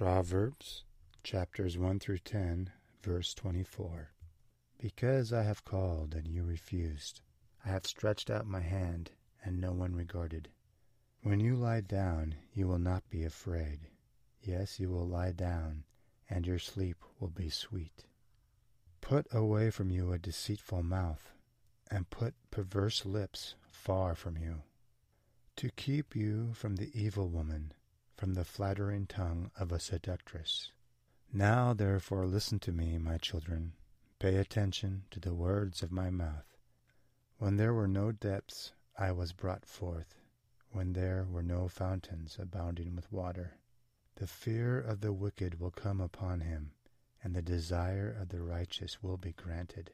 [0.00, 0.84] Proverbs
[1.22, 2.70] chapters 1 through 10,
[3.02, 4.10] verse 24.
[4.78, 7.20] Because I have called and you refused,
[7.66, 9.10] I have stretched out my hand
[9.44, 10.48] and no one regarded.
[11.22, 13.88] When you lie down, you will not be afraid.
[14.40, 15.84] Yes, you will lie down,
[16.30, 18.06] and your sleep will be sweet.
[19.02, 21.30] Put away from you a deceitful mouth,
[21.90, 24.62] and put perverse lips far from you,
[25.56, 27.74] to keep you from the evil woman
[28.20, 30.72] from the flattering tongue of a seductress.
[31.32, 33.72] Now therefore listen to me, my children.
[34.18, 36.58] Pay attention to the words of my mouth.
[37.38, 40.16] When there were no depths, I was brought forth,
[40.70, 43.54] when there were no fountains abounding with water.
[44.16, 46.72] The fear of the wicked will come upon him,
[47.24, 49.92] and the desire of the righteous will be granted.